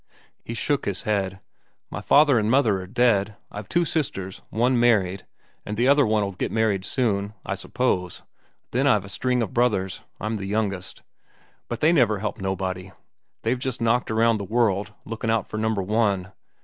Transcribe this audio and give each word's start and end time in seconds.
He 0.43 0.55
shook 0.55 0.85
his 0.85 1.03
head. 1.03 1.41
"My 1.91 2.01
father 2.01 2.39
and 2.39 2.49
mother 2.49 2.81
are 2.81 2.87
dead. 2.87 3.37
I've 3.51 3.69
two 3.69 3.85
sisters, 3.85 4.41
one 4.49 4.79
married, 4.79 5.27
an' 5.63 5.75
the 5.75 5.87
other'll 5.87 6.31
get 6.31 6.51
married 6.51 6.83
soon, 6.83 7.35
I 7.45 7.53
suppose. 7.53 8.23
Then 8.71 8.87
I've 8.87 9.05
a 9.05 9.09
string 9.09 9.43
of 9.43 9.53
brothers,—I'm 9.53 10.37
the 10.37 10.47
youngest,—but 10.47 11.81
they 11.81 11.93
never 11.93 12.17
helped 12.17 12.41
nobody. 12.41 12.91
They've 13.43 13.59
just 13.59 13.79
knocked 13.79 14.09
around 14.09 14.37
over 14.41 14.47
the 14.47 14.51
world, 14.55 14.91
lookin' 15.05 15.29
out 15.29 15.45
for 15.45 15.59
number 15.59 15.83
one. 15.83 16.31